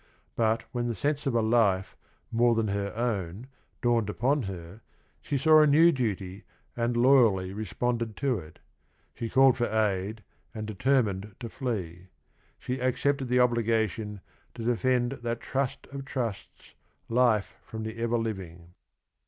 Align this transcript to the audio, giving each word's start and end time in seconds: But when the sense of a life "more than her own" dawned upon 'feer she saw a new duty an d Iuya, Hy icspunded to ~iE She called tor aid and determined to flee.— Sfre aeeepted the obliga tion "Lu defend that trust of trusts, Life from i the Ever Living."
But 0.35 0.63
when 0.71 0.87
the 0.87 0.95
sense 0.95 1.27
of 1.27 1.35
a 1.35 1.43
life 1.43 1.95
"more 2.31 2.55
than 2.55 2.69
her 2.69 2.91
own" 2.95 3.45
dawned 3.83 4.09
upon 4.09 4.41
'feer 4.43 4.81
she 5.21 5.37
saw 5.37 5.61
a 5.61 5.67
new 5.67 5.91
duty 5.91 6.43
an 6.75 6.93
d 6.93 6.99
Iuya, 6.99 7.53
Hy 7.53 7.61
icspunded 7.61 8.15
to 8.15 8.37
~iE 8.41 8.53
She 9.13 9.29
called 9.29 9.57
tor 9.57 9.67
aid 9.67 10.23
and 10.55 10.65
determined 10.65 11.35
to 11.39 11.49
flee.— 11.49 12.07
Sfre 12.63 12.79
aeeepted 12.79 13.27
the 13.27 13.37
obliga 13.37 13.87
tion 13.87 14.21
"Lu 14.57 14.65
defend 14.65 15.11
that 15.21 15.39
trust 15.39 15.85
of 15.91 16.03
trusts, 16.03 16.73
Life 17.07 17.57
from 17.63 17.81
i 17.81 17.83
the 17.91 17.99
Ever 18.01 18.17
Living." 18.17 18.73